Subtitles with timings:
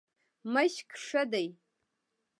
[0.53, 1.47] مشق ښه دی.